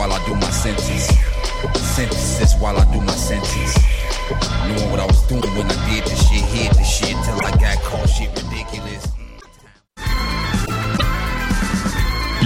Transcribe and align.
while 0.00 0.14
I 0.14 0.24
do 0.24 0.34
my 0.34 0.50
sentence. 0.50 1.08
Synthesis 1.76 2.54
while 2.54 2.78
I 2.78 2.90
do 2.90 3.02
my 3.02 3.12
sentence. 3.12 3.76
Knowing 4.66 4.90
what 4.90 4.98
I 4.98 5.04
was 5.04 5.20
doing 5.28 5.42
when 5.42 5.66
I 5.66 5.90
did 5.90 6.04
this 6.04 6.26
shit, 6.26 6.40
hid 6.40 6.72
this 6.72 6.88
shit 6.88 7.16
till 7.22 7.36
I 7.44 7.50
got 7.60 7.76
caught 7.84 8.08
shit 8.08 8.39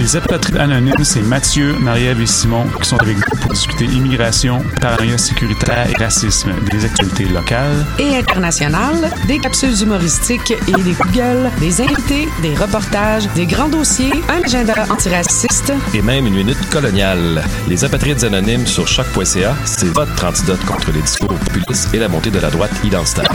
Les 0.05 0.17
apatrides 0.17 0.59
anonymes, 0.59 1.03
c'est 1.03 1.23
Mathieu, 1.23 1.79
Marie-Ève 1.79 2.21
et 2.21 2.27
Simon 2.27 2.67
qui 2.79 2.87
sont 2.87 2.99
avec 2.99 3.17
nous 3.17 3.39
pour 3.41 3.51
discuter 3.51 3.87
immigration, 3.87 4.63
paranoïa 4.79 5.17
sécuritaire 5.17 5.89
et 5.89 5.95
racisme, 5.95 6.53
des 6.71 6.85
actualités 6.85 7.25
locales. 7.25 7.87
et 7.99 8.15
internationales, 8.15 9.11
des 9.27 9.39
capsules 9.39 9.83
humoristiques 9.83 10.51
et 10.51 10.83
des 10.83 10.93
coups 10.93 11.11
de 11.11 11.17
gueule, 11.17 11.51
des 11.59 11.81
invités, 11.81 12.29
des 12.43 12.55
reportages, 12.55 13.27
des 13.35 13.47
grands 13.47 13.71
dossiers, 13.71 14.13
un 14.29 14.43
agenda 14.45 14.75
antiraciste. 14.91 15.73
et 15.95 16.03
même 16.03 16.27
une 16.27 16.35
minute 16.35 16.69
coloniale. 16.69 17.43
Les 17.67 17.83
apatrides 17.83 18.25
anonymes 18.25 18.67
sur 18.67 18.87
choc.ca, 18.87 19.57
c'est 19.65 19.89
votre 19.89 20.23
antidote 20.23 20.63
contre 20.67 20.93
les 20.93 21.01
discours 21.01 21.29
populistes 21.39 21.95
et 21.95 21.99
la 21.99 22.09
montée 22.09 22.31
de 22.31 22.41
la 22.41 22.51
droite 22.51 22.73
identitaire. 22.85 23.33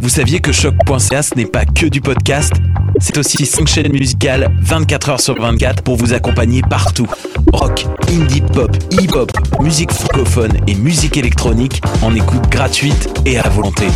Vous 0.00 0.08
saviez 0.08 0.40
que 0.40 0.52
choc.ca 0.52 1.22
ce 1.22 1.34
n'est 1.34 1.46
pas 1.46 1.64
que 1.64 1.86
du 1.86 2.00
podcast 2.00 2.52
C'est 3.00 3.16
aussi 3.18 3.46
5 3.46 3.66
chaînes 3.66 3.92
musicales 3.92 4.54
24 4.60 5.08
heures 5.10 5.20
sur 5.20 5.40
24 5.40 5.82
pour 5.82 5.96
vous 5.96 6.12
accompagner 6.12 6.62
partout. 6.62 7.06
Rock, 7.52 7.86
indie 8.08 8.40
pop, 8.40 8.76
hip-hop, 8.90 9.30
musique 9.60 9.92
francophone 9.92 10.52
et 10.66 10.74
musique 10.74 11.16
électronique 11.16 11.80
en 12.02 12.14
écoute 12.14 12.48
gratuite 12.50 13.08
et 13.24 13.38
à 13.38 13.48
volonté. 13.48 13.86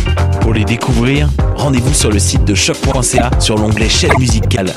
Pour 0.41 0.53
les 0.53 0.65
découvrir, 0.65 1.29
rendez-vous 1.55 1.93
sur 1.93 2.11
le 2.11 2.19
site 2.19 2.45
de 2.45 2.55
choc.ca 2.55 3.31
sur 3.39 3.57
l'onglet 3.57 3.89
chaîne 3.89 4.17
musicale. 4.19 4.71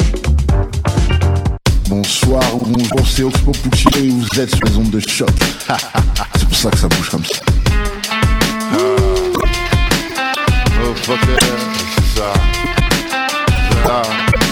Bonsoir 1.88 2.42
ou 2.55 2.66
bonjour, 2.66 3.06
c'est 3.06 3.22
Oxpo 3.22 3.53
et 3.97 4.09
vous 4.09 4.41
êtes 4.41 4.55
sur 4.55 4.64
les 4.64 4.77
ondes 4.77 4.91
de 4.91 5.00
choc. 5.00 5.31
c'est 6.36 6.48
pour 6.48 6.56
ça 6.56 6.70
que 6.70 6.78
ça 6.78 6.88
bouge 6.88 7.11
comme 7.11 7.25
ça. 7.25 7.41
fuck 11.06 11.20
that. 11.27 11.42
Uh, 13.86 13.91
uh, 13.91 14.44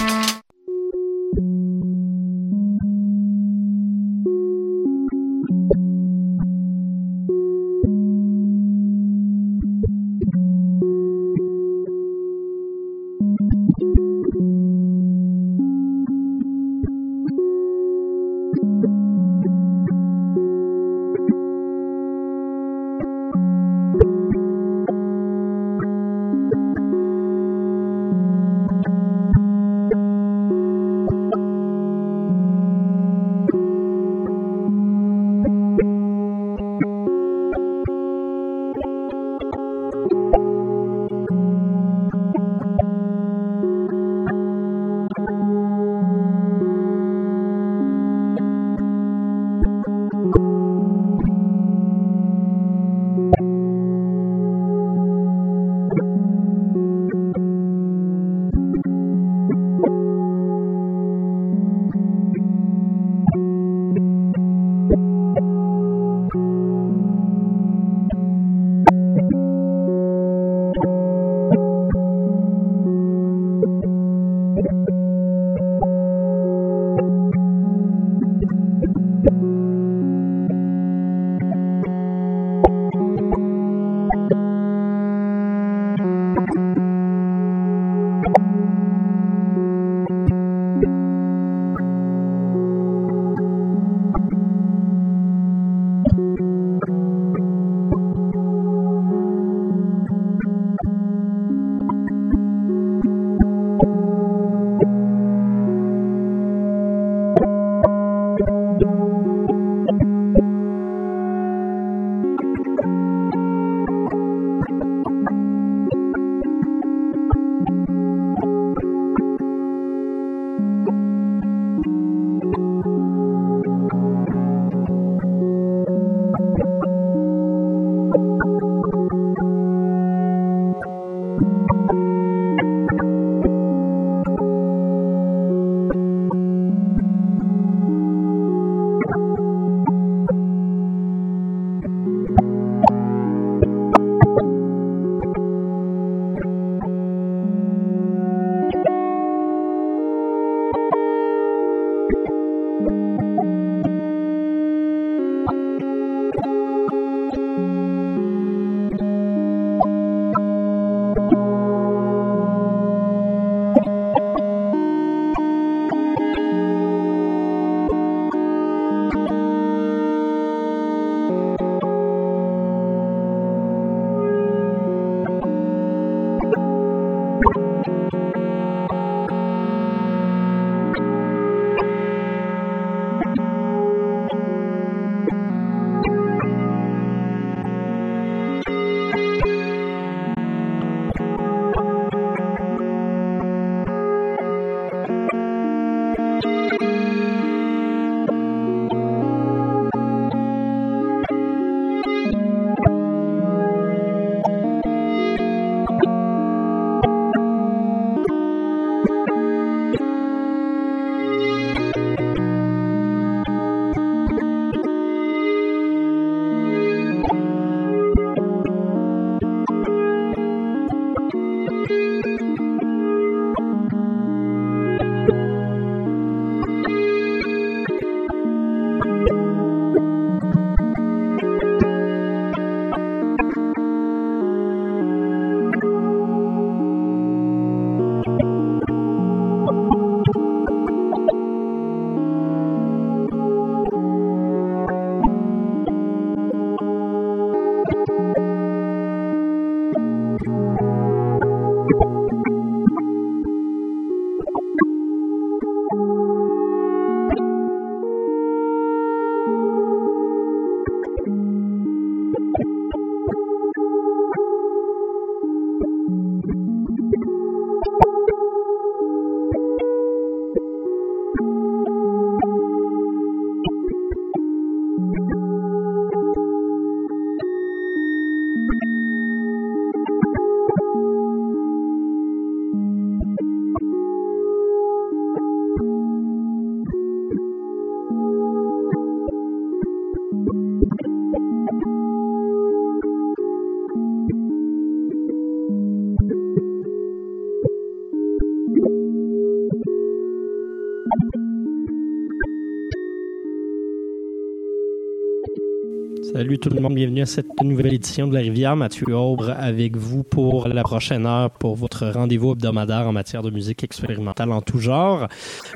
tout 306.63 306.69
le 306.69 306.79
monde, 306.79 306.95
bienvenue 306.95 307.23
à 307.23 307.25
cette 307.25 307.61
nouvelle 307.61 307.93
édition 307.93 308.25
de 308.25 308.33
La 308.33 308.39
Rivière. 308.39 308.77
Mathieu 308.77 309.13
Aubre 309.13 309.53
avec 309.57 309.97
vous 309.97 310.23
pour 310.23 310.69
la 310.69 310.81
prochaine 310.81 311.25
heure 311.25 311.49
pour 311.51 311.75
votre 311.75 312.07
rendez-vous 312.07 312.53
hebdomadaire 312.53 313.05
en 313.05 313.11
matière 313.11 313.41
de 313.41 313.49
musique 313.49 313.83
expérimentale 313.83 314.49
en 314.53 314.61
tout 314.61 314.79
genre. 314.79 315.27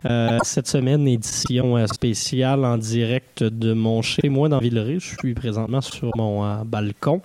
Euh, 0.05 0.37
cette 0.43 0.67
semaine, 0.67 1.05
édition 1.05 1.75
euh, 1.75 1.87
spéciale 1.87 2.63
en 2.63 2.77
direct 2.77 3.43
de 3.43 3.73
mon 3.73 4.01
chez 4.01 4.29
moi 4.29 4.47
dans 4.47 4.59
Villeray. 4.59 5.01
Je 5.01 5.17
suis 5.19 5.33
présentement 5.33 5.81
sur 5.81 6.11
mon 6.15 6.45
euh, 6.45 6.63
balcon. 6.65 7.21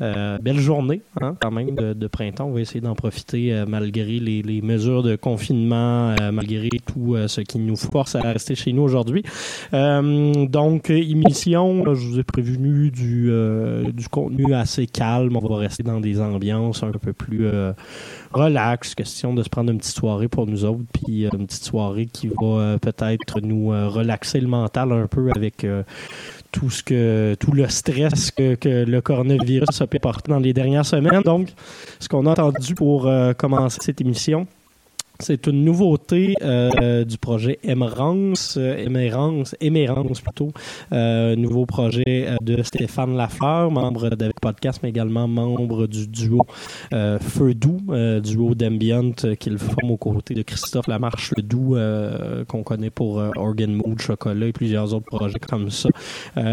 Euh, 0.00 0.38
belle 0.38 0.60
journée, 0.60 1.02
hein, 1.20 1.36
quand 1.38 1.50
même, 1.50 1.74
de, 1.74 2.06
printemps. 2.06 2.46
On 2.46 2.52
va 2.52 2.60
essayer 2.62 2.80
d'en 2.80 2.94
profiter 2.94 3.52
euh, 3.52 3.66
malgré 3.68 4.20
les, 4.20 4.40
les 4.40 4.62
mesures 4.62 5.02
de 5.02 5.16
confinement, 5.16 6.14
malgré 6.32 6.70
tout 6.86 7.14
ce 7.26 7.42
qui 7.42 7.58
nous 7.58 7.76
force 7.76 8.14
à 8.14 8.20
rester 8.20 8.54
chez 8.54 8.72
nous 8.72 8.82
aujourd'hui. 8.82 9.22
Donc, 9.72 10.88
émission, 10.88 11.84
je 11.94 12.08
vous 12.08 12.18
ai 12.18 12.22
prévenu 12.22 12.90
du, 12.90 13.01
euh, 13.04 13.90
du 13.92 14.08
contenu 14.08 14.54
assez 14.54 14.86
calme. 14.86 15.36
On 15.36 15.46
va 15.46 15.56
rester 15.56 15.82
dans 15.82 16.00
des 16.00 16.20
ambiances 16.20 16.82
un 16.82 16.90
peu 16.92 17.12
plus 17.12 17.46
euh, 17.46 17.72
relax. 18.32 18.94
Question 18.94 19.34
de 19.34 19.42
se 19.42 19.48
prendre 19.48 19.70
une 19.70 19.78
petite 19.78 19.96
soirée 19.96 20.28
pour 20.28 20.46
nous 20.46 20.64
autres, 20.64 20.84
puis 20.92 21.26
euh, 21.26 21.30
une 21.32 21.46
petite 21.46 21.64
soirée 21.64 22.06
qui 22.06 22.28
va 22.28 22.34
euh, 22.42 22.78
peut-être 22.78 23.40
nous 23.40 23.68
relaxer 23.68 24.40
le 24.40 24.48
mental 24.48 24.92
un 24.92 25.06
peu 25.06 25.30
avec 25.34 25.66
tout 26.50 26.70
ce 26.70 26.82
que 26.82 27.34
tout 27.38 27.52
le 27.52 27.68
stress 27.68 28.30
que, 28.30 28.84
le 28.84 29.00
coronavirus 29.00 29.80
a 29.80 29.86
pu 29.86 29.96
apporter 29.96 30.30
dans 30.30 30.38
les 30.38 30.52
dernières 30.52 30.86
semaines. 30.86 31.22
Donc, 31.22 31.48
ce 31.98 32.08
qu'on 32.08 32.26
a 32.26 32.30
entendu 32.30 32.74
pour 32.74 33.10
commencer 33.38 33.78
cette 33.80 34.00
émission, 34.00 34.46
c'est 35.20 35.46
une 35.46 35.64
nouveauté 35.64 36.34
euh, 36.42 37.04
du 37.04 37.16
projet 37.18 37.58
Emerance, 37.64 38.56
euh, 38.58 38.84
Emerance, 38.84 39.54
Emerance 39.60 40.20
plutôt, 40.20 40.50
euh, 40.92 41.36
nouveau 41.36 41.66
projet 41.66 42.36
de 42.42 42.62
Stéphane 42.62 43.16
Lafleur, 43.16 43.70
membre 43.70 44.10
d'Avec 44.10 44.40
Podcast, 44.40 44.80
mais 44.82 44.88
également 44.88 45.28
membre 45.28 45.86
du 45.86 46.08
duo 46.08 46.40
euh, 46.92 47.18
Feu 47.18 47.54
Doux, 47.54 47.80
duo 48.22 48.54
d'Ambient 48.54 49.12
qu'il 49.38 49.58
forme 49.58 49.92
aux 49.92 49.96
côtés 49.96 50.34
de 50.34 50.42
Christophe 50.42 50.88
Lamarche 50.88 51.32
Le 51.36 51.42
Doux, 51.42 51.76
qu'on 52.48 52.62
connaît 52.62 52.90
pour 52.90 53.22
Organ 53.36 53.72
Mood, 53.72 54.00
Chocolat 54.00 54.46
et 54.46 54.52
plusieurs 54.52 54.92
autres 54.94 55.06
projets 55.06 55.38
comme 55.38 55.70
ça. 55.70 55.88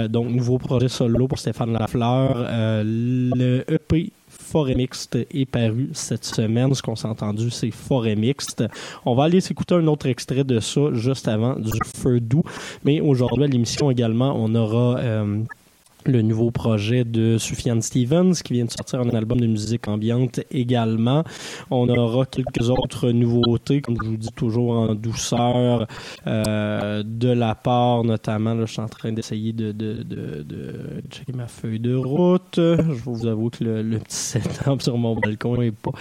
Donc, 0.08 0.30
nouveau 0.30 0.58
projet 0.58 0.90
solo 0.90 1.28
pour 1.28 1.40
Stéphane 1.40 1.74
Lafleur. 1.74 2.48
Le 2.84 3.64
EP 3.68 4.12
Forêt 4.50 4.74
Mixte 4.74 5.16
est 5.16 5.46
paru 5.46 5.90
cette 5.94 6.26
semaine. 6.26 6.74
Ce 6.74 6.82
qu'on 6.82 6.96
s'est 6.96 7.08
entendu, 7.08 7.52
c'est 7.52 7.70
Forêt 7.70 8.16
Mixte. 8.16 8.64
On 9.06 9.14
va 9.14 9.26
aller 9.26 9.42
s'écouter 9.42 9.76
un 9.76 9.86
autre 9.86 10.08
extrait 10.08 10.44
de 10.44 10.60
ça 10.60 10.92
juste 10.94 11.28
avant 11.28 11.56
du 11.56 11.78
Feu 11.86 12.20
doux. 12.20 12.44
Mais 12.84 13.00
aujourd'hui, 13.00 13.44
à 13.44 13.48
l'émission 13.48 13.92
également, 13.92 14.34
on 14.36 14.56
aura 14.56 14.98
euh, 14.98 15.44
le 16.10 16.22
nouveau 16.22 16.52
projet 16.52 17.04
de 17.04 17.38
Sufjan 17.38 17.82
Stevens 17.82 18.34
qui 18.44 18.54
vient 18.54 18.66
de 18.66 18.72
sortir 18.72 19.00
un 19.00 19.10
album 19.10 19.40
de 19.40 19.48
musique 19.48 19.88
ambiante 19.88 20.40
également. 20.52 21.24
On 21.70 21.88
aura 21.88 22.26
quelques 22.26 22.70
autres 22.70 23.12
nouveautés, 23.12 23.82
comme 23.82 23.96
je 24.02 24.10
vous 24.10 24.18
dis 24.18 24.32
toujours 24.36 24.72
en 24.72 24.96
douceur, 24.96 25.88
euh, 26.28 27.04
de 27.06 27.30
la 27.30 27.56
part 27.56 28.04
notamment, 28.04 28.54
là, 28.54 28.66
je 28.66 28.74
suis 28.74 28.82
en 28.82 28.88
train 28.88 29.12
d'essayer 29.12 29.54
de, 29.54 29.72
de, 29.72 30.04
de, 30.04 30.44
de 30.44 30.74
checker 31.10 31.34
ma 31.34 31.48
feuille 31.48 31.80
de 31.80 31.96
route. 31.96 32.56
Je 32.56 33.04
vous 33.04 33.28
avouer 33.28 33.52
que 33.52 33.64
le, 33.64 34.00
petit 34.00 34.16
setup 34.16 34.82
sur 34.82 34.98
mon 34.98 35.16
balcon 35.16 35.58
n'est 35.58 35.72
pas 35.72 35.92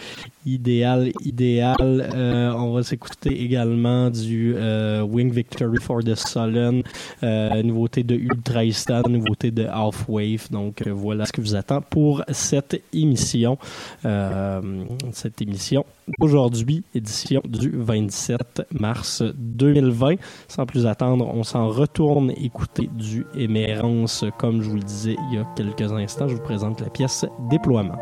idéal, 0.46 1.12
idéal. 1.24 1.76
Euh, 1.80 2.52
on 2.52 2.72
va 2.72 2.82
s'écouter 2.82 3.42
également 3.42 4.10
du 4.10 4.54
euh, 4.56 5.02
Wing 5.02 5.32
Victory 5.32 5.78
for 5.80 6.02
the 6.02 6.14
Sullen, 6.14 6.82
nouveauté 7.62 8.02
de 8.02 8.14
Ultraistan, 8.14 9.02
nouveauté 9.08 9.50
de 9.50 9.66
Halfwave. 9.98 10.50
Donc 10.50 10.86
euh, 10.86 10.92
voilà 10.92 11.26
ce 11.26 11.32
que 11.32 11.40
vous 11.40 11.54
attend 11.54 11.80
pour 11.80 12.22
cette 12.30 12.82
émission. 12.92 13.58
Euh, 14.04 14.84
cette 15.12 15.40
émission 15.42 15.84
aujourd'hui, 16.20 16.84
édition 16.94 17.42
du 17.46 17.70
27 17.74 18.62
mars 18.72 19.22
2020. 19.36 20.16
Sans 20.48 20.66
plus 20.66 20.86
attendre, 20.86 21.28
on 21.32 21.42
s'en 21.42 21.68
retourne 21.68 22.30
écouter 22.32 22.88
du 22.92 23.26
Émérance. 23.34 24.24
Comme 24.38 24.62
je 24.62 24.68
vous 24.68 24.76
le 24.76 24.82
disais 24.82 25.16
il 25.30 25.36
y 25.36 25.38
a 25.38 25.46
quelques 25.56 25.92
instants, 25.92 26.28
je 26.28 26.34
vous 26.34 26.42
présente 26.42 26.80
la 26.80 26.90
pièce 26.90 27.24
Déploiement. 27.50 27.98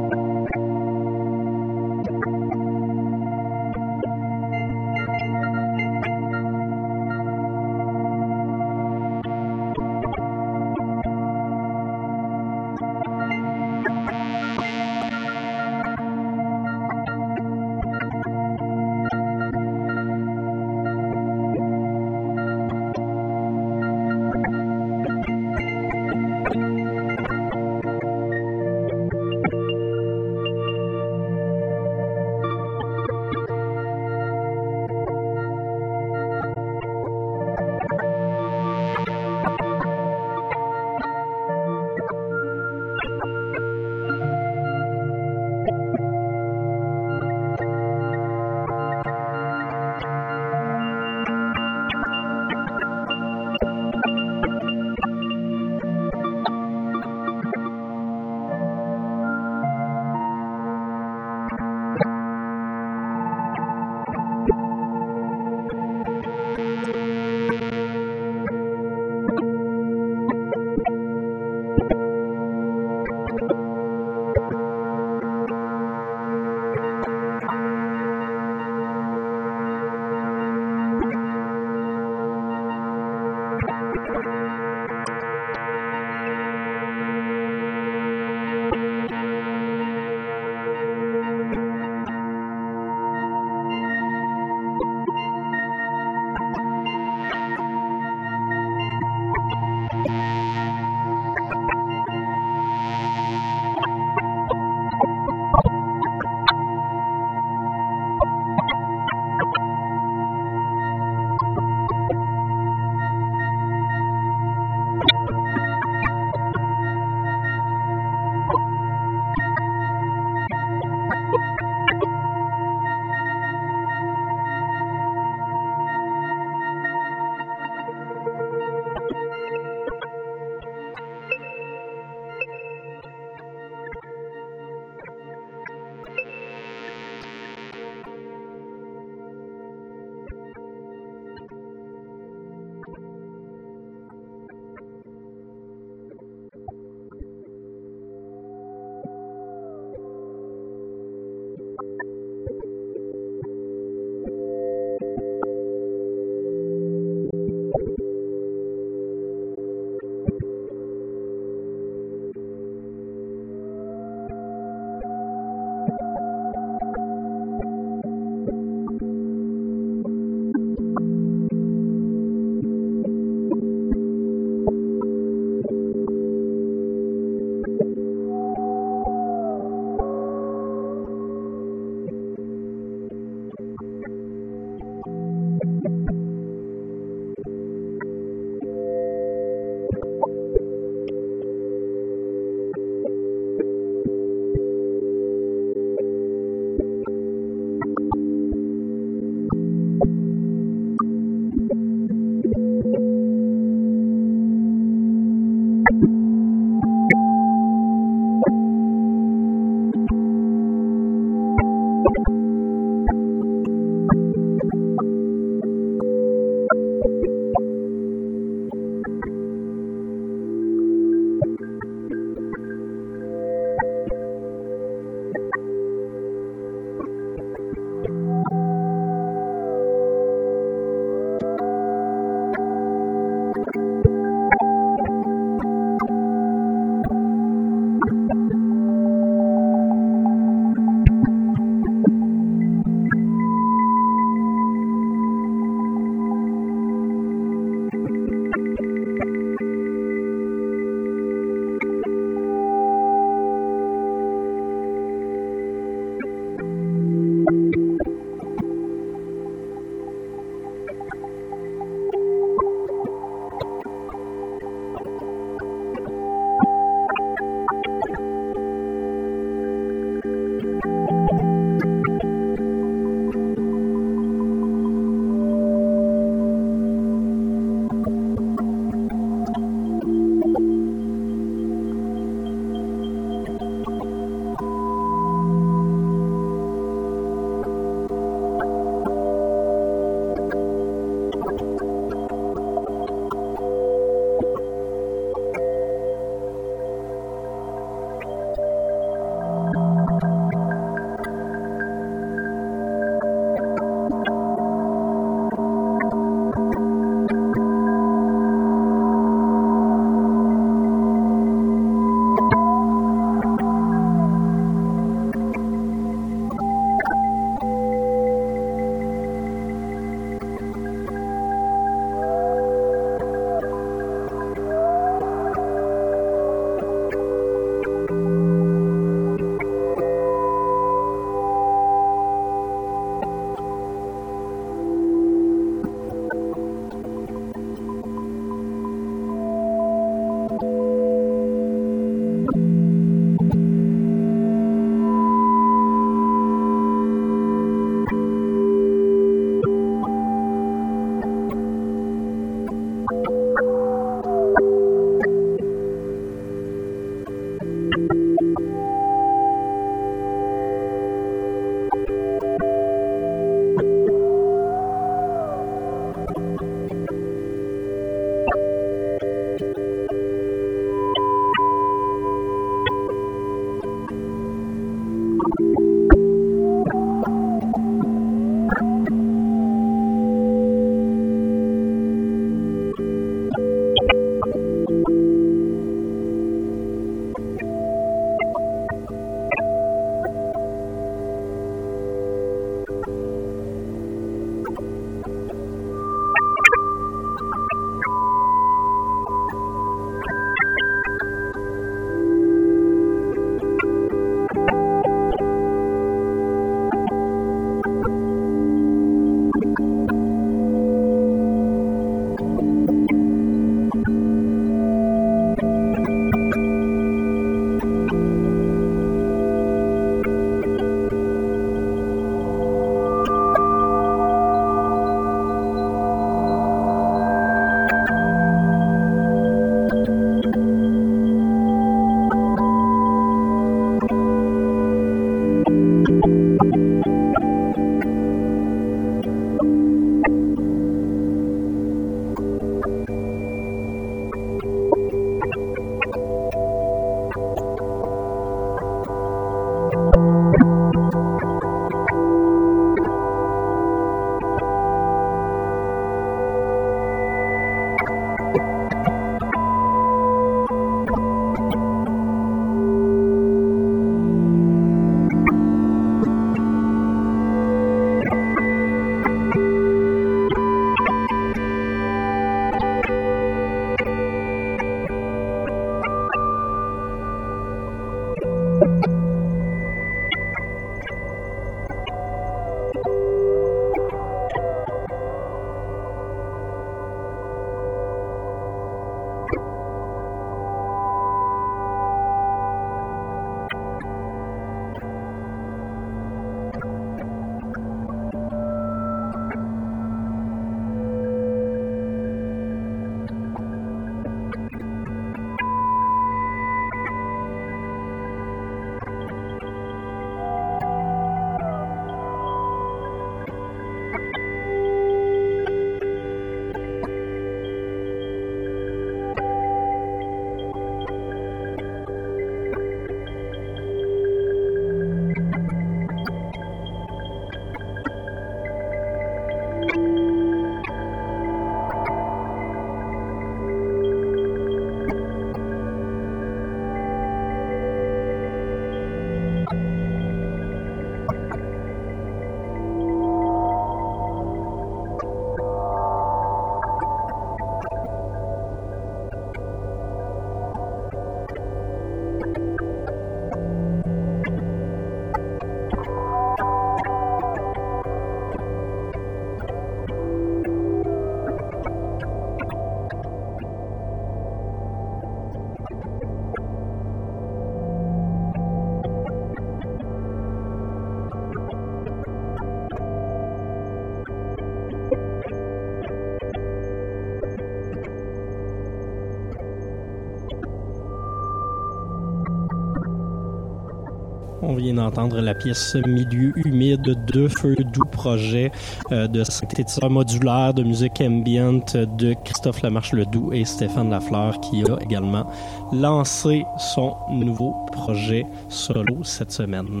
Vient 584.82 584.94
d'entendre 584.94 585.40
la 585.40 585.54
pièce 585.54 585.96
Milieu 586.06 586.52
humide 586.56 587.16
de 587.26 587.46
Feu 587.46 587.76
Doux 587.76 588.04
projet 588.10 588.72
euh, 589.12 589.28
de 589.28 589.44
synthétiseur 589.44 590.10
modulaire 590.10 590.74
de 590.74 590.82
musique 590.82 591.20
ambient 591.20 591.84
de 591.94 592.34
Christophe 592.44 592.82
Lamarche-Ledoux 592.82 593.52
et 593.52 593.64
Stéphane 593.64 594.10
Lafleur 594.10 594.60
qui 594.60 594.82
a 594.82 595.00
également 595.00 595.46
lancé 595.92 596.64
son 596.78 597.14
nouveau 597.30 597.86
projet 597.92 598.44
solo 598.68 599.22
cette 599.22 599.52
semaine. 599.52 600.00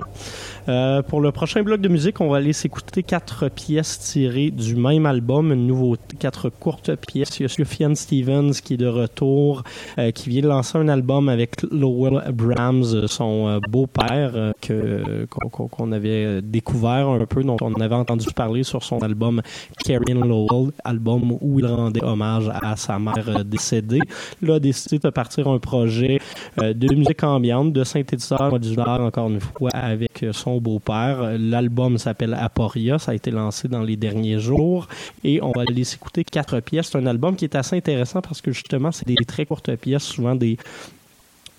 Euh, 0.68 1.02
pour 1.02 1.20
le 1.20 1.32
prochain 1.32 1.62
bloc 1.62 1.80
de 1.80 1.88
musique, 1.88 2.20
on 2.20 2.28
va 2.28 2.38
aller 2.38 2.52
s'écouter 2.52 3.02
quatre 3.02 3.48
pièces 3.48 3.98
tirées 3.98 4.50
du 4.50 4.76
même 4.76 5.06
album, 5.06 5.52
une 5.52 5.66
nouveauté, 5.66 6.16
quatre 6.16 6.48
courtes 6.48 6.94
pièces. 6.94 7.38
Il 7.40 7.42
y 7.42 7.46
a 7.46 7.48
Sufjan 7.48 7.94
Stevens 7.94 8.52
qui 8.52 8.74
est 8.74 8.76
de 8.76 8.86
retour, 8.86 9.64
euh, 9.98 10.10
qui 10.12 10.28
vient 10.28 10.42
de 10.42 10.48
lancer 10.48 10.78
un 10.78 10.88
album 10.88 11.28
avec 11.28 11.62
Lowell 11.70 12.22
Brahms, 12.32 13.08
son 13.08 13.48
euh, 13.48 13.58
beau-père, 13.68 14.52
que 14.60 15.26
qu'on 15.28 15.92
avait 15.92 16.40
découvert 16.42 17.08
un 17.08 17.26
peu, 17.26 17.42
dont 17.42 17.56
on 17.60 17.74
avait 17.74 17.94
entendu 17.94 18.26
parler 18.34 18.62
sur 18.62 18.82
son 18.82 18.98
album 18.98 19.42
Karen 19.84 20.20
Lowell, 20.20 20.70
album 20.84 21.36
où 21.40 21.58
il 21.58 21.66
rendait 21.66 22.04
hommage 22.04 22.50
à 22.62 22.76
sa 22.76 22.98
mère 22.98 23.44
décédée. 23.44 24.00
Là, 24.40 24.54
a 24.54 24.60
décidé 24.60 24.98
de 24.98 25.10
partir 25.10 25.48
un 25.48 25.58
projet 25.58 26.20
de 26.58 26.94
musique 26.94 27.22
ambiante, 27.24 27.72
de 27.72 27.84
synthétiseur 27.84 28.50
modulaire, 28.50 29.00
encore 29.00 29.28
une 29.28 29.40
fois, 29.40 29.70
avec 29.72 30.22
euh, 30.22 30.32
beau-père. 30.60 31.38
L'album 31.38 31.98
s'appelle 31.98 32.34
Aporia, 32.34 32.98
ça 32.98 33.12
a 33.12 33.14
été 33.14 33.30
lancé 33.30 33.68
dans 33.68 33.82
les 33.82 33.96
derniers 33.96 34.38
jours 34.38 34.88
et 35.24 35.42
on 35.42 35.52
va 35.52 35.62
aller 35.68 35.84
s'écouter 35.84 36.24
quatre 36.24 36.60
pièces. 36.60 36.90
C'est 36.92 36.98
un 36.98 37.06
album 37.06 37.36
qui 37.36 37.44
est 37.44 37.54
assez 37.54 37.76
intéressant 37.76 38.20
parce 38.22 38.40
que 38.40 38.52
justement, 38.52 38.92
c'est 38.92 39.06
des 39.06 39.16
très 39.26 39.46
courtes 39.46 39.74
pièces, 39.76 40.04
souvent 40.04 40.34
des 40.34 40.56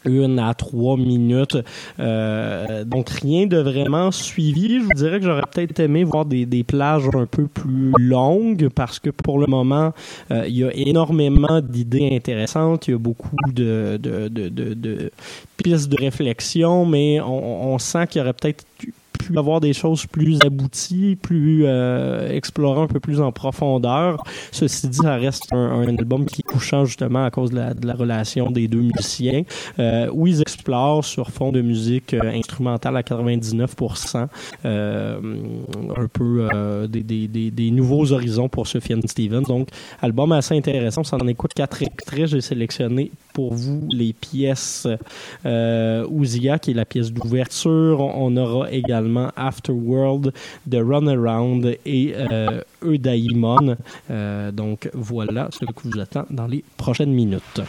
une 0.06 0.39
à 0.39 0.54
trois 0.54 0.98
minutes. 0.98 1.58
Euh, 2.00 2.84
donc 2.84 3.10
rien 3.10 3.46
de 3.48 3.58
vraiment 3.58 4.12
suivi. 4.12 4.80
Je 4.80 4.84
vous 4.84 4.94
dirais 4.96 5.20
que 5.20 5.26
j'aurais 5.26 5.44
peut-être 5.52 5.80
aimé 5.80 6.04
voir 6.04 6.26
des, 6.26 6.46
des 6.46 6.63
plages 6.63 7.08
un 7.13 7.26
peu 7.26 7.48
plus 7.48 7.92
longues 8.00 8.70
parce 8.70 9.00
que 9.00 9.10
pour 9.10 9.39
le 9.39 9.48
moment, 9.48 9.94
euh, 10.32 10.46
il 10.48 10.58
y 10.58 10.63
a 10.63 10.72
énormément 10.74 11.62
d'idées 11.62 12.10
intéressantes. 12.13 12.88
Il 12.88 12.92
y 12.92 12.94
a 12.96 12.98
beaucoup 12.98 13.36
de, 13.52 13.98
de, 14.02 14.28
de, 14.28 14.50
de, 14.50 14.74
de 14.74 15.12
pistes 15.58 15.89
de 15.89 15.98
réflexion, 15.98 16.86
mais 16.86 17.22
on, 17.22 17.74
on 17.74 17.80
sent 17.80 18.08
qu'il 18.08 18.20
y 18.20 18.22
aurait 18.24 18.34
peut-être 18.34 18.66
pu 19.23 19.38
avoir 19.38 19.59
des 19.62 19.73
choses 19.73 20.05
plus 20.05 20.39
abouties, 20.45 21.15
plus 21.15 21.65
euh, 21.65 22.29
explorées 22.29 22.81
un 22.81 22.88
peu 22.88 22.99
plus 22.99 23.21
en 23.21 23.31
profondeur. 23.31 24.23
Ceci 24.51 24.88
dit, 24.89 24.97
ça 24.97 25.15
reste 25.15 25.51
un, 25.51 25.57
un 25.57 25.97
album 25.97 26.25
qui 26.25 26.41
est 26.41 26.51
touchant 26.51 26.86
justement 26.86 27.25
à 27.25 27.31
cause 27.31 27.51
de 27.51 27.57
la, 27.57 27.73
de 27.73 27.88
la 27.88 27.93
relation 27.93 28.51
des 28.51 28.67
deux 28.67 28.81
musiciens, 28.81 29.43
euh, 29.79 30.09
où 30.13 30.27
ils 30.27 30.41
explorent 30.41 31.05
sur 31.05 31.29
fond 31.29 31.51
de 31.51 31.62
musique 31.62 32.13
euh, 32.13 32.31
instrumentale 32.33 32.97
à 32.97 33.01
99%, 33.01 34.27
euh, 34.65 35.19
un 35.95 36.07
peu 36.07 36.47
euh, 36.53 36.88
des, 36.88 37.03
des, 37.03 37.27
des, 37.27 37.51
des 37.51 37.71
nouveaux 37.71 38.12
horizons 38.12 38.49
pour 38.49 38.67
Sufjan 38.67 38.99
Stevens. 39.05 39.43
Donc, 39.43 39.69
album 40.01 40.31
assez 40.31 40.55
intéressant. 40.55 41.03
Ça 41.03 41.17
en 41.17 41.27
écoute 41.27 41.53
quatre 41.53 41.81
extraits. 41.81 42.27
J'ai 42.27 42.41
sélectionné 42.41 43.12
pour 43.34 43.54
vous 43.54 43.88
les 43.91 44.13
pièces 44.13 44.88
euh, 45.46 46.06
qui 46.62 46.72
est 46.72 46.74
la 46.74 46.86
pièce 46.86 47.12
d'ouverture. 47.12 48.00
On 48.00 48.38
aura 48.38 48.72
également 48.72 49.32
Afterworld 49.36 50.34
de 50.67 50.78
Runaround 50.78 51.78
et 51.86 52.13
euh, 52.15 52.62
Eudaimon. 52.84 53.76
Euh, 54.12 54.52
donc 54.52 54.89
voilà 54.93 55.50
ce 55.52 55.65
que 55.65 55.88
vous 55.88 56.00
attend 56.00 56.26
dans 56.30 56.48
les 56.48 56.63
prochaines 56.78 57.13
minutes. 57.13 57.62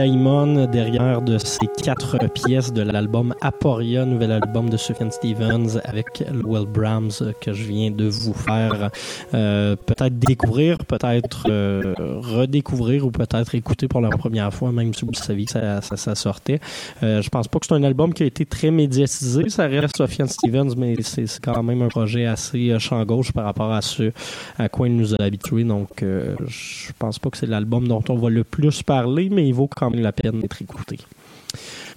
Derrière 0.00 1.20
de 1.20 1.36
ces 1.36 1.66
quatre 1.84 2.16
pièces 2.32 2.72
de 2.72 2.80
l'album 2.80 3.34
Aporia, 3.42 4.06
nouvel 4.06 4.32
album 4.32 4.70
de 4.70 4.78
Sufjan 4.78 5.10
Stevens 5.10 5.78
avec 5.84 6.24
Lowell 6.32 6.64
Brahms 6.64 7.34
que 7.38 7.52
je 7.52 7.64
viens 7.64 7.90
de 7.90 8.08
vous 8.08 8.32
faire 8.32 8.90
euh, 9.34 9.76
peut-être 9.76 10.18
découvrir, 10.18 10.78
peut-être 10.78 11.44
euh, 11.50 11.94
redécouvrir 11.98 13.04
ou 13.04 13.10
peut-être 13.10 13.54
écouter 13.54 13.88
pour 13.88 14.00
la 14.00 14.08
première 14.08 14.54
fois, 14.54 14.72
même 14.72 14.94
si 14.94 15.04
vous 15.04 15.12
saviez 15.12 15.44
que 15.44 15.52
ça, 15.52 16.14
sortait. 16.14 16.60
Euh, 17.02 17.20
je 17.20 17.28
pense 17.28 17.46
pas 17.48 17.58
que 17.58 17.66
c'est 17.66 17.74
un 17.74 17.82
album 17.82 18.14
qui 18.14 18.22
a 18.22 18.26
été 18.26 18.46
très 18.46 18.70
médiatisé. 18.70 19.50
Ça 19.50 19.66
reste 19.66 19.98
Sufjan 19.98 20.28
Stevens, 20.28 20.76
mais 20.78 20.96
c'est 21.02 21.26
quand 21.42 21.62
même 21.62 21.82
un 21.82 21.88
projet 21.88 22.24
assez 22.24 22.78
champ 22.78 23.04
gauche 23.04 23.32
par 23.32 23.44
rapport 23.44 23.70
à 23.70 23.82
ce 23.82 24.12
à 24.58 24.70
quoi 24.70 24.88
il 24.88 24.96
nous 24.96 25.12
a 25.12 25.22
habitués. 25.22 25.64
Donc, 25.64 26.02
je 26.02 26.92
pense 26.98 27.18
pas 27.18 27.28
que 27.28 27.36
c'est 27.36 27.46
l'album 27.46 27.86
dont 27.86 28.02
on 28.08 28.16
va 28.16 28.30
le 28.30 28.44
plus 28.44 28.82
parler, 28.82 29.28
mais 29.30 29.46
il 29.46 29.52
vaut 29.52 29.68
quand 29.68 29.89
même 29.90 30.02
la 30.02 30.12
peine 30.12 30.40
d'être 30.40 30.62
écouté. 30.62 30.98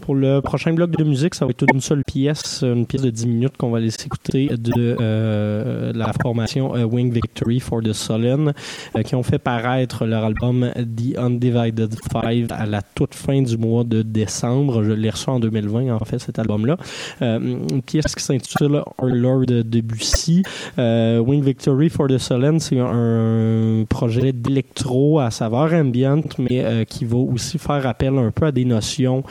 Pour 0.01 0.15
le 0.15 0.41
prochain 0.41 0.73
bloc 0.73 0.91
de 0.91 1.03
musique, 1.03 1.35
ça 1.35 1.45
va 1.45 1.51
être 1.51 1.65
une 1.73 1.81
seule 1.81 2.03
pièce, 2.05 2.63
une 2.63 2.85
pièce 2.85 3.01
de 3.01 3.09
10 3.09 3.27
minutes 3.27 3.57
qu'on 3.57 3.69
va 3.69 3.79
laisser 3.79 4.05
écouter 4.05 4.49
de 4.49 4.97
euh, 4.99 5.93
la 5.93 6.11
formation 6.21 6.75
euh, 6.75 6.83
Wing 6.83 7.11
Victory 7.11 7.59
for 7.59 7.81
the 7.81 7.93
Sullen, 7.93 8.53
euh, 8.95 9.01
qui 9.03 9.15
ont 9.15 9.23
fait 9.23 9.39
paraître 9.39 10.05
leur 10.05 10.23
album 10.23 10.69
The 10.75 11.17
Undivided 11.17 11.95
Five 12.11 12.47
à 12.51 12.65
la 12.65 12.81
toute 12.81 13.13
fin 13.15 13.41
du 13.41 13.57
mois 13.57 13.83
de 13.83 14.01
décembre. 14.01 14.83
Je 14.83 14.91
l'ai 14.91 15.09
reçu 15.09 15.29
en 15.29 15.39
2020, 15.39 15.93
en 15.93 16.05
fait, 16.05 16.19
cet 16.19 16.39
album-là. 16.39 16.77
une 17.21 17.81
pièce 17.81 18.15
qui 18.15 18.23
s'intitule 18.23 18.83
Our 18.97 19.09
Lord 19.09 19.45
Debussy. 19.45 20.43
Wing 20.77 21.43
Victory 21.43 21.89
for 21.89 22.07
the 22.07 22.17
Sullen, 22.17 22.59
c'est 22.59 22.79
un 22.79 23.85
projet 23.87 24.31
d'électro 24.33 25.19
à 25.19 25.31
saveur 25.31 25.73
ambiante, 25.73 26.37
mais 26.39 26.85
qui 26.85 27.05
va 27.05 27.17
aussi 27.17 27.57
faire 27.57 27.85
appel 27.87 28.17
un 28.17 28.31
peu 28.31 28.47
à 28.47 28.51
des 28.51 28.65
notions 28.65 29.03
euh, 29.03 29.21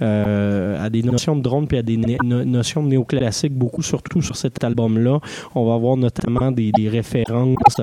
à 0.00 0.90
des 0.90 1.02
notions 1.02 1.36
de 1.36 1.42
drone 1.42 1.66
puis 1.66 1.78
à 1.78 1.82
des 1.82 1.96
notions 1.96 2.82
de 2.82 2.88
néoclassique, 2.88 3.52
beaucoup 3.54 3.82
surtout 3.82 4.22
sur 4.22 4.36
cet 4.36 4.62
album-là. 4.62 5.20
On 5.54 5.66
va 5.66 5.74
avoir 5.74 5.96
notamment 5.96 6.50
des 6.50 6.88
références 6.88 7.80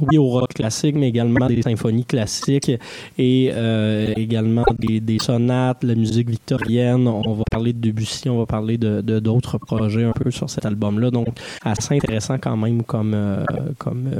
oui, 0.00 0.18
au 0.18 0.28
rock 0.28 0.54
classique, 0.54 0.94
mais 0.96 1.08
également 1.08 1.46
des 1.46 1.62
symphonies 1.62 2.04
classiques 2.04 2.70
et 3.18 3.50
euh, 3.52 4.12
également 4.16 4.64
des, 4.78 5.00
des, 5.00 5.18
sonates, 5.18 5.82
la 5.84 5.94
musique 5.94 6.28
victorienne. 6.30 7.08
On 7.08 7.34
va 7.34 7.44
parler 7.50 7.72
de 7.72 7.80
Debussy, 7.80 8.28
on 8.28 8.38
va 8.38 8.46
parler 8.46 8.78
de 8.78 9.00
d'autres 9.20 9.58
projets 9.58 10.04
un 10.04 10.12
peu 10.12 10.30
sur 10.30 10.48
cet 10.50 10.66
album-là. 10.66 11.10
Donc, 11.10 11.28
assez 11.64 11.94
intéressant 11.96 12.38
quand 12.38 12.56
même 12.56 12.82
comme, 12.82 13.12
euh, 13.14 13.44
comme 13.78 14.10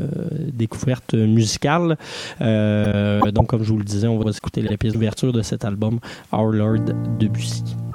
découverte 0.52 1.14
musicale. 1.14 1.96
donc, 2.40 3.46
comme 3.46 3.62
je 3.62 3.72
vous 3.72 3.78
le 3.78 3.84
disais, 3.84 4.08
on 4.08 4.18
va 4.18 4.30
écouter 4.30 4.62
la 4.62 4.76
pièce 4.76 4.94
d'ouverture 4.94 5.32
de 5.32 5.42
cet 5.42 5.64
album, 5.64 6.00
Our 6.32 6.52
Lord 6.52 6.84
Debussy. 7.18 7.88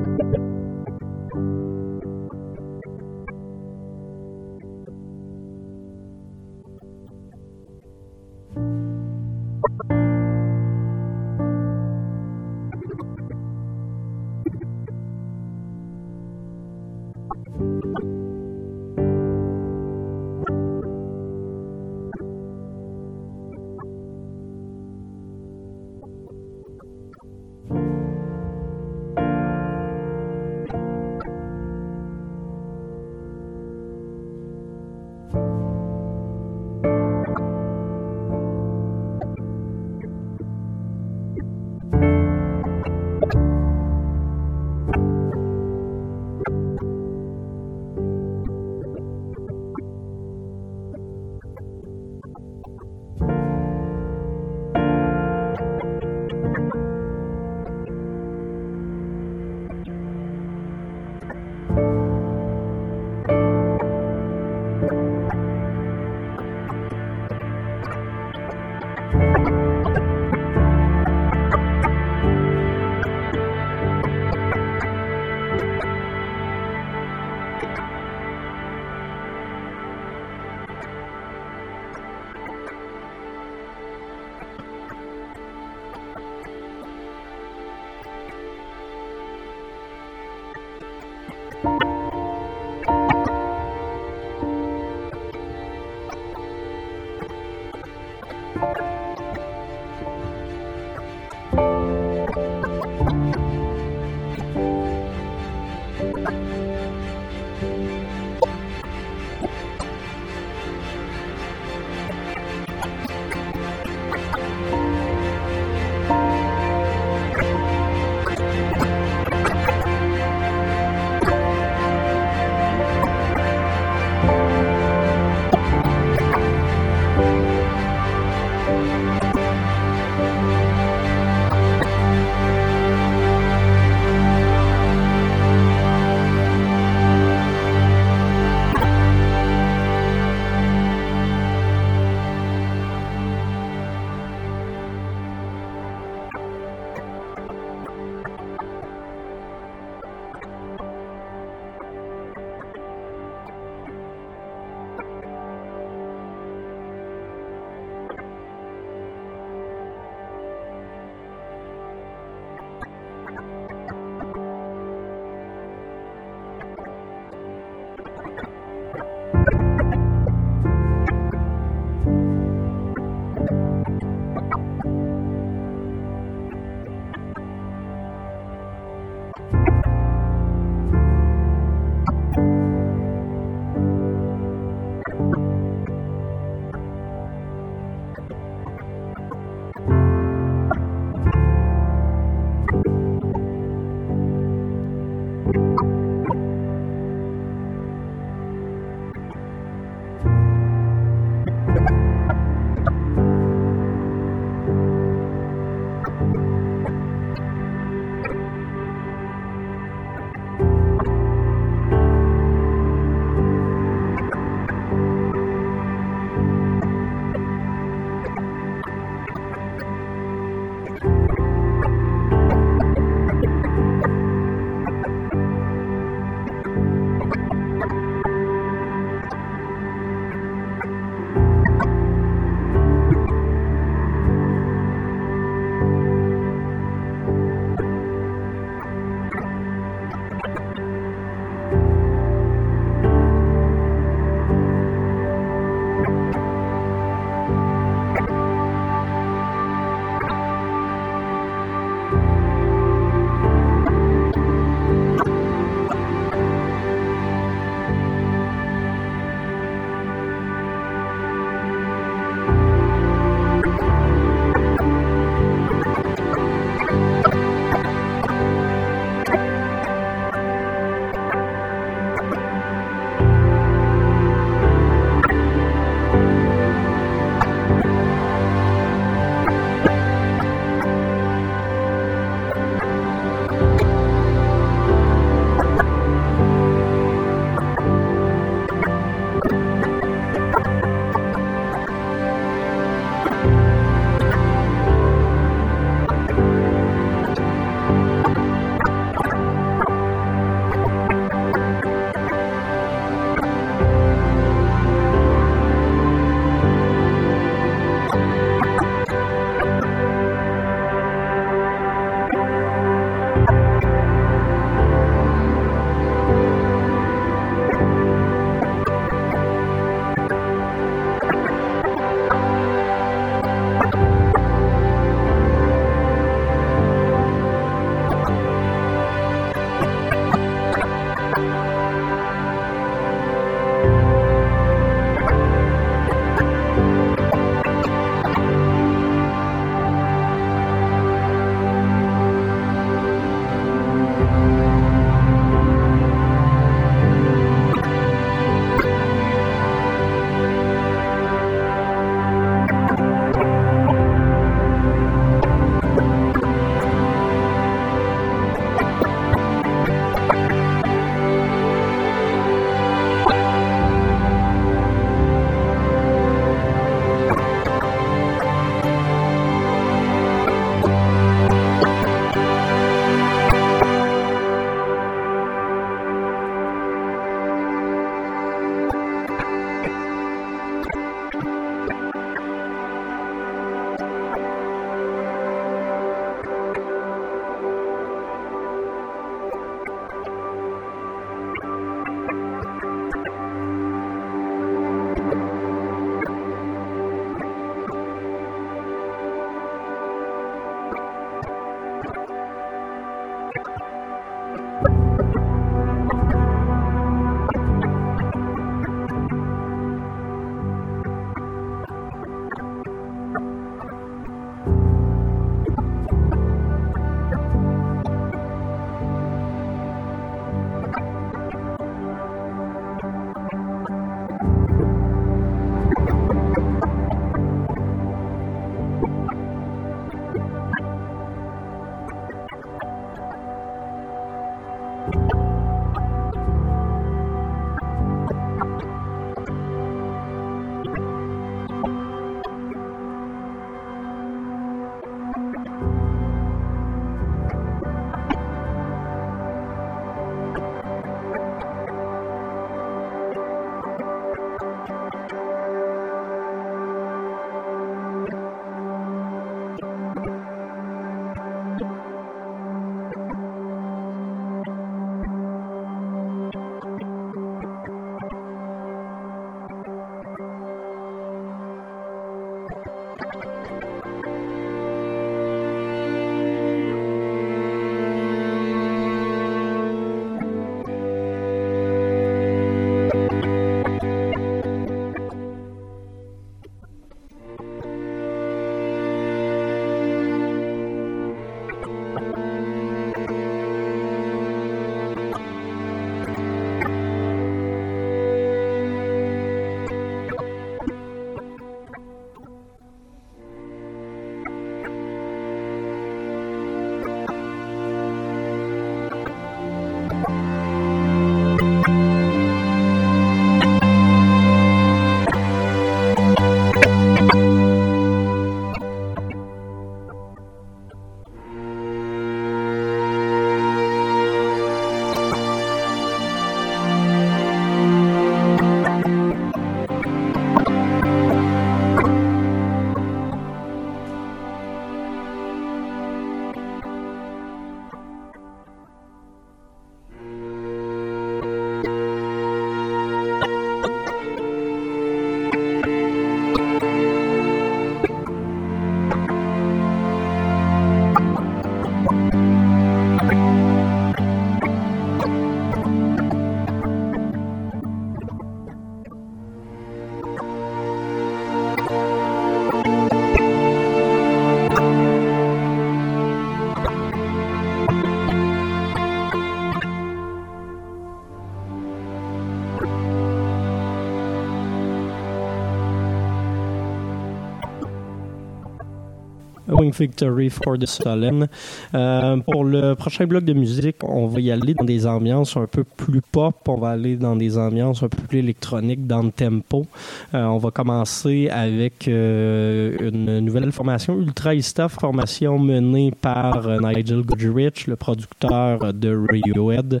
Victory 579.86 580.50
for 580.50 580.76
the 580.76 580.86
Solemn. 580.86 581.46
Euh, 581.94 582.36
pour 582.38 582.64
le 582.64 582.94
prochain 582.94 583.26
bloc 583.26 583.44
de 583.44 583.52
musique, 583.52 584.02
on 584.02 584.26
va 584.26 584.40
y 584.40 584.50
aller 584.50 584.74
dans 584.74 584.84
des 584.84 585.06
ambiances 585.06 585.56
un 585.56 585.66
peu 585.66 585.84
plus 585.84 586.20
pop, 586.20 586.56
on 586.66 586.76
va 586.76 586.90
aller 586.90 587.16
dans 587.16 587.36
des 587.36 587.56
ambiances 587.56 588.02
un 588.02 588.08
peu 588.08 588.22
plus 588.22 588.38
électroniques, 588.40 589.06
dans 589.06 589.22
le 589.22 589.30
tempo. 589.30 589.86
Euh, 590.34 590.44
on 590.44 590.58
va 590.58 590.70
commencer 590.70 591.48
avec 591.50 592.08
euh, 592.08 592.96
une 593.08 593.38
nouvelle 593.38 593.70
formation, 593.70 594.18
Ultra 594.18 594.54
Ista, 594.54 594.88
formation 594.88 595.58
menée 595.58 596.10
par 596.10 596.68
Nigel 596.80 597.22
Goodrich, 597.22 597.86
le 597.86 597.96
producteur 597.96 598.92
de 598.92 599.16
Radiohead, 599.30 600.00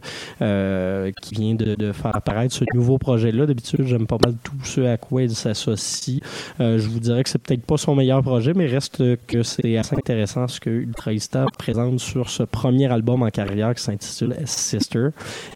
qui 1.22 1.34
vient 1.34 1.54
de, 1.54 1.76
de 1.76 1.92
faire 1.92 2.16
apparaître 2.16 2.54
ce 2.54 2.64
nouveau 2.74 2.98
projet-là. 2.98 3.46
D'habitude, 3.46 3.84
j'aime 3.86 4.06
pas 4.06 4.18
mal 4.22 4.34
tout 4.42 4.56
ce 4.64 4.80
à 4.80 4.96
quoi 4.96 5.22
il 5.22 5.30
s'associe. 5.30 6.20
Je 6.58 6.88
vous 6.88 7.00
dirais 7.00 7.22
que 7.22 7.30
c'est 7.30 7.38
peut-être 7.38 7.64
pas 7.64 7.76
son 7.76 7.94
meilleur 7.94 8.22
projet, 8.22 8.52
mais 8.54 8.66
reste 8.66 9.02
que 9.26 9.42
c'est 9.42 9.67
assez 9.76 9.96
intéressant 9.96 10.48
ce 10.48 10.60
que 10.60 10.70
Ultra 10.70 11.12
présente 11.58 12.00
sur 12.00 12.30
ce 12.30 12.42
premier 12.42 12.90
album 12.90 13.22
en 13.22 13.30
carrière 13.30 13.74
qui 13.74 13.82
s'intitule 13.82 14.36
Sister. 14.44 15.08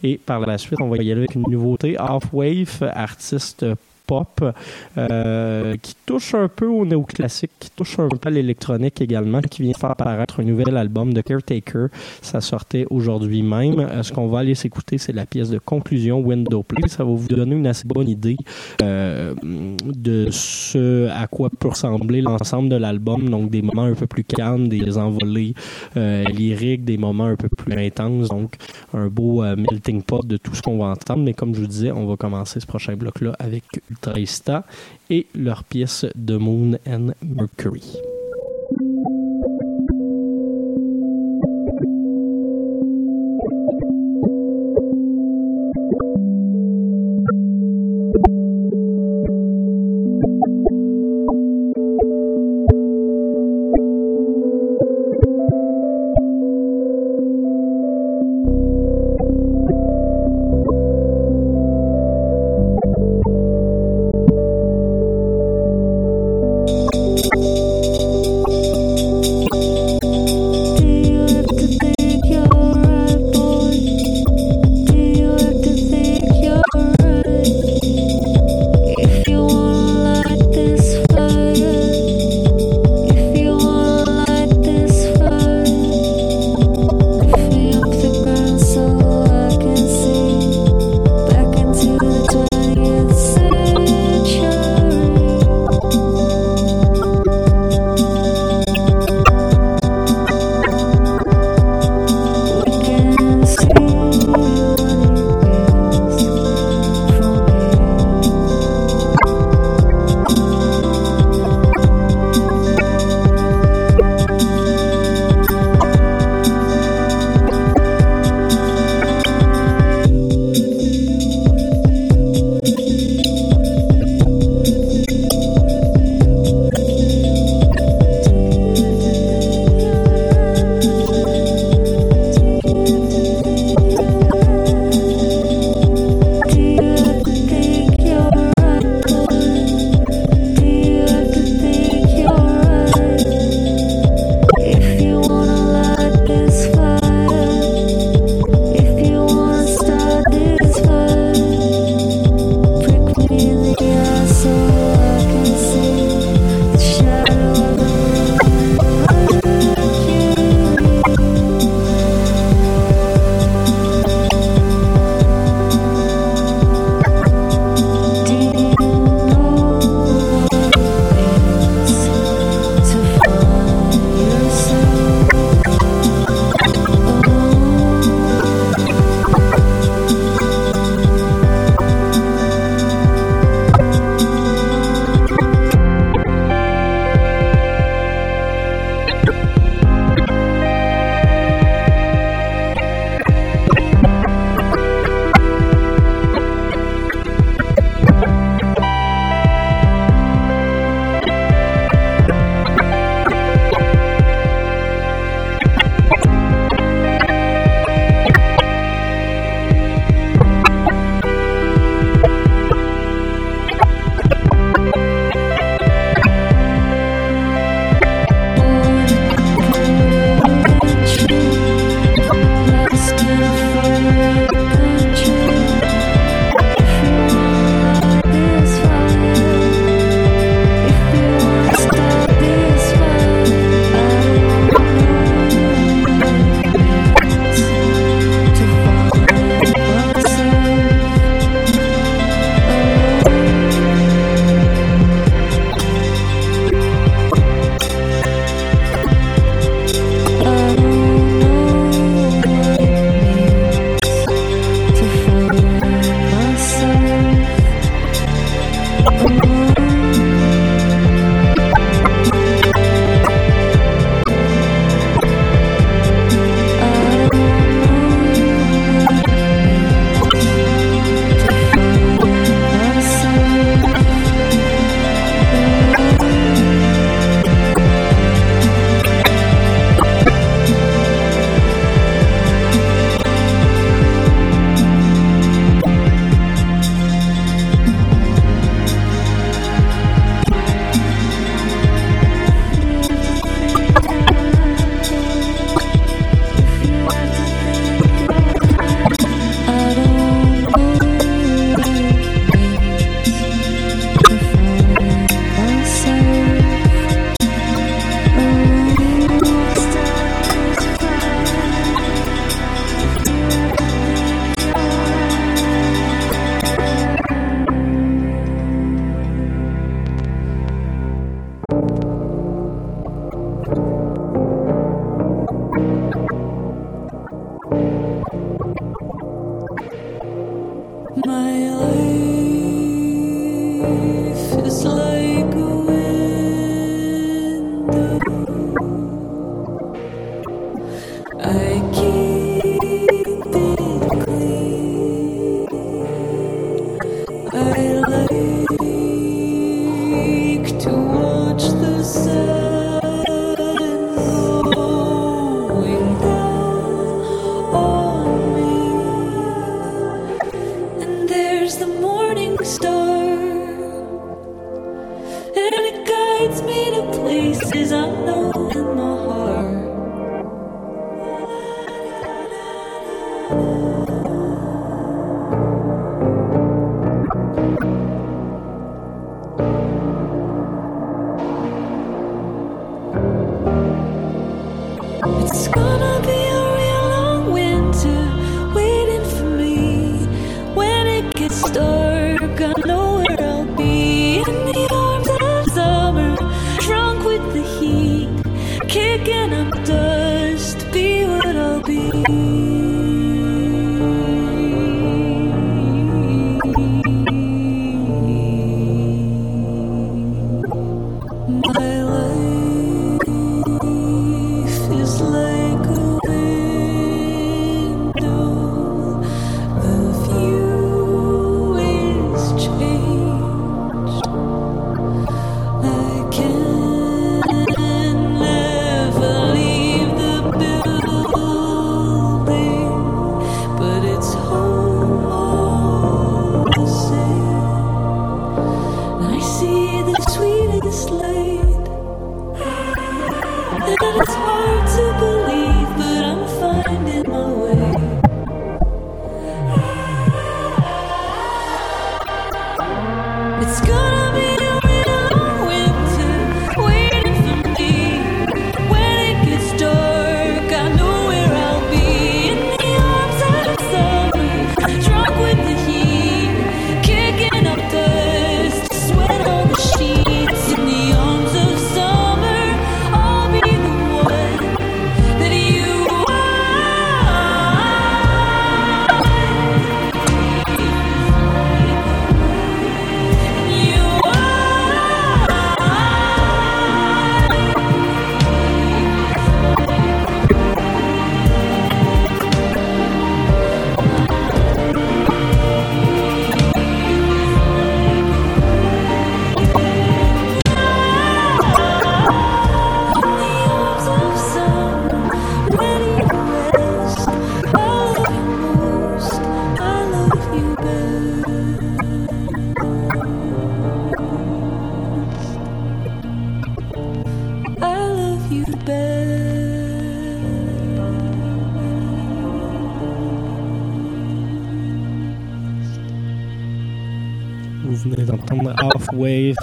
Et 0.02 0.18
par 0.18 0.40
la 0.40 0.58
suite, 0.58 0.80
on 0.80 0.88
va 0.88 0.96
y 0.96 1.12
aller 1.12 1.22
avec 1.22 1.34
une 1.34 1.44
nouveauté, 1.48 1.96
Half-Wave, 1.98 2.90
artiste 2.94 3.64
pop 4.06 4.44
euh, 4.98 5.76
qui 5.80 5.94
touche 6.06 6.34
un 6.34 6.48
peu 6.48 6.66
au 6.66 6.84
néoclassique, 6.84 7.50
qui 7.58 7.70
touche 7.70 7.98
un 7.98 8.08
peu 8.08 8.28
à 8.28 8.30
l'électronique 8.30 9.00
également, 9.00 9.40
qui 9.40 9.62
vient 9.62 9.74
faire 9.74 9.90
apparaître 9.90 10.40
un 10.40 10.44
nouvel 10.44 10.76
album 10.76 11.12
de 11.12 11.20
Caretaker. 11.20 11.86
Ça 12.20 12.40
sortait 12.40 12.86
aujourd'hui 12.90 13.42
même. 13.42 13.78
Euh, 13.78 14.02
ce 14.02 14.12
qu'on 14.12 14.28
va 14.28 14.40
aller 14.40 14.54
s'écouter, 14.54 14.98
c'est 14.98 15.12
la 15.12 15.26
pièce 15.26 15.50
de 15.50 15.58
conclusion 15.58 16.20
Window 16.20 16.62
Play. 16.62 16.88
Ça 16.88 17.04
va 17.04 17.10
vous 17.10 17.28
donner 17.28 17.56
une 17.56 17.66
assez 17.66 17.86
bonne 17.86 18.08
idée 18.08 18.36
euh, 18.82 19.34
de 19.42 20.28
ce 20.30 21.08
à 21.08 21.26
quoi 21.26 21.50
peut 21.50 21.68
ressembler 21.68 22.20
l'ensemble 22.20 22.68
de 22.68 22.76
l'album. 22.76 23.28
Donc 23.28 23.50
des 23.50 23.62
moments 23.62 23.84
un 23.84 23.94
peu 23.94 24.06
plus 24.06 24.24
calmes, 24.24 24.68
des 24.68 24.98
envolées 24.98 25.54
lyriques, 25.94 26.84
des 26.84 26.98
moments 26.98 27.26
un 27.26 27.36
peu 27.36 27.48
plus 27.48 27.72
intenses. 27.74 28.28
Donc 28.28 28.56
un 28.92 29.08
beau 29.08 29.42
melting 29.42 30.02
pot 30.02 30.24
de 30.24 30.36
tout 30.36 30.54
ce 30.54 30.62
qu'on 30.62 30.78
va 30.78 30.86
entendre. 30.86 31.22
Mais 31.22 31.34
comme 31.34 31.54
je 31.54 31.60
vous 31.60 31.66
disais, 31.66 31.92
on 31.92 32.06
va 32.06 32.16
commencer 32.16 32.60
ce 32.60 32.66
prochain 32.66 32.94
bloc-là 32.94 33.34
avec 33.38 33.64
Ultraista 33.92 34.64
et 35.10 35.26
leur 35.34 35.64
pièce 35.64 36.06
The 36.14 36.32
Moon 36.32 36.78
and 36.86 37.12
Mercury. 37.22 37.82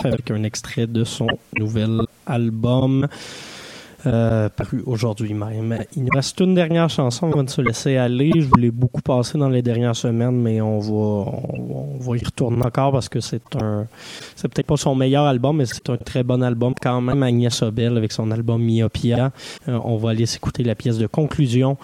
Avec 0.03 0.31
un 0.31 0.43
extrait 0.43 0.87
de 0.87 1.03
son 1.03 1.27
nouvel 1.57 2.01
album. 2.25 3.07
Euh, 4.05 4.47
paru 4.47 4.81
aujourd'hui 4.85 5.33
même. 5.33 5.77
Il 5.97 6.03
nous 6.03 6.11
reste 6.13 6.39
une 6.39 6.55
dernière 6.55 6.89
chanson 6.89 7.27
avant 7.27 7.43
de 7.43 7.49
se 7.49 7.61
laisser 7.61 7.97
aller. 7.97 8.31
Je 8.33 8.47
voulais 8.47 8.71
beaucoup 8.71 9.01
passer 9.01 9.37
dans 9.37 9.49
les 9.49 9.61
dernières 9.61 9.95
semaines, 9.95 10.41
mais 10.41 10.61
on 10.61 10.79
va, 10.79 10.93
on, 10.93 11.97
va 11.99 12.15
y 12.15 12.23
retourner 12.23 12.63
encore 12.65 12.93
parce 12.93 13.09
que 13.09 13.19
c'est 13.19 13.41
un, 13.61 13.87
c'est 14.37 14.47
peut-être 14.47 14.67
pas 14.67 14.77
son 14.77 14.95
meilleur 14.95 15.25
album, 15.25 15.57
mais 15.57 15.65
c'est 15.65 15.89
un 15.89 15.97
très 15.97 16.23
bon 16.23 16.41
album 16.41 16.73
quand 16.81 17.01
même. 17.01 17.23
Agnès 17.23 17.61
Obel 17.61 17.97
avec 17.97 18.13
son 18.13 18.31
album 18.31 18.63
Myopia. 18.63 19.33
Euh, 19.67 19.77
on 19.83 19.97
va 19.97 20.11
aller 20.11 20.25
s'écouter 20.25 20.63
la 20.63 20.75
pièce 20.75 20.97
de 20.97 21.07
conclusion 21.07 21.77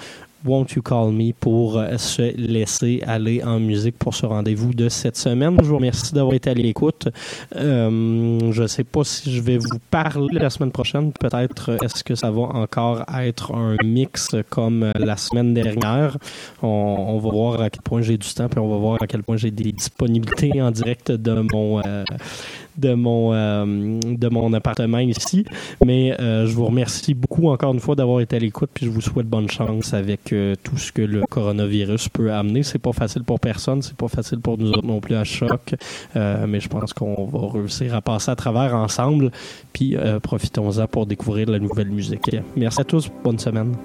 Won't 0.46 0.68
You 0.76 0.82
Call 0.82 1.12
Me 1.12 1.34
pour 1.34 1.78
euh, 1.78 1.98
se 1.98 2.36
laisser 2.38 3.02
aller 3.06 3.44
en 3.44 3.60
musique 3.60 3.98
pour 3.98 4.14
ce 4.14 4.26
rendez-vous 4.26 4.74
de 4.74 4.90
cette 4.90 5.18
semaine. 5.18 5.58
Je 5.62 5.68
vous 5.68 5.78
remercie 5.78 6.14
d'avoir 6.14 6.36
été 6.36 6.52
à 6.52 6.54
l'écoute. 6.54 7.08
Euh, 7.56 8.52
je 8.52 8.62
ne 8.62 8.68
sais 8.68 8.84
pas 8.84 9.04
si 9.04 9.32
je 9.32 9.42
vais 9.42 9.58
vous 9.58 9.80
parler 9.90 10.40
la 10.40 10.50
semaine 10.50 10.72
prochaine. 10.72 11.12
Peut-être 11.14 11.72
euh, 11.72 11.78
est-ce 11.84 12.04
que 12.04 12.16
ça 12.16 12.30
va 12.30 12.42
encore 12.42 13.04
être 13.20 13.56
un 13.56 13.76
mix 13.84 14.36
comme 14.50 14.92
la 14.98 15.18
semaine 15.18 15.54
dernière? 15.54 16.18
On, 16.62 17.18
va 17.18 17.30
voir 17.30 17.62
à 17.62 17.70
quel 17.70 17.82
point 17.82 18.02
j'ai 18.02 18.18
du 18.18 18.28
temps, 18.34 18.48
puis 18.48 18.60
on 18.60 18.70
va 18.70 18.78
voir 18.78 19.02
à 19.02 19.08
quel 19.08 19.24
point 19.24 19.38
j'ai 19.38 19.52
des 19.52 19.72
disponibilités 19.72 20.62
en 20.62 20.70
direct 20.72 21.12
de 21.12 21.46
mon 21.52 21.82
de 22.78 22.94
mon, 22.94 23.34
euh, 23.34 24.00
de 24.04 24.28
mon 24.30 24.54
appartement 24.54 25.00
ici. 25.00 25.46
Mais 25.86 26.20
euh, 26.20 26.46
je 26.48 26.54
vous 26.54 26.66
remercie 26.66 27.14
beaucoup 27.14 27.50
encore 27.50 27.74
une 27.74 27.80
fois 27.80 27.96
d'avoir 27.96 28.22
été 28.22 28.36
à 28.36 28.40
l'écoute, 28.40 28.70
puis 28.74 28.86
je 28.86 28.92
vous 28.92 29.02
souhaite 29.02 29.28
bonne 29.28 29.50
chance 29.50 29.94
avec 29.94 30.34
euh, 30.34 30.56
tout 30.64 30.78
ce 30.78 30.92
que 30.92 31.02
le 31.02 31.22
coronavirus 31.22 32.10
peut 32.10 32.32
amener. 32.32 32.64
C'est 32.64 32.80
pas 32.80 32.94
facile 32.94 33.24
pour 33.24 33.40
personne, 33.40 33.82
c'est 33.82 33.98
pas 33.98 34.08
facile 34.08 34.40
pour 34.40 34.58
nous 34.58 34.72
autres 34.72 34.86
non 34.86 35.00
plus 35.00 35.16
à 35.16 35.24
choc, 35.24 35.76
mais 36.16 36.60
je 36.60 36.68
pense 36.68 36.94
qu'on 36.94 37.26
va 37.26 37.52
réussir 37.54 37.96
à 37.96 38.02
passer 38.02 38.32
à 38.32 38.36
travers 38.36 38.76
ensemble, 38.76 39.32
puis 39.74 39.96
profitons-en 40.22 40.88
pour 40.88 41.06
découvrir 41.06 41.50
la 41.50 41.60
nouvelle 41.60 41.90
musique. 41.90 42.36
Merci 42.56 42.82
à 42.82 42.84
tous, 42.84 43.10
bonne 43.24 43.40
semaine. 43.40 43.76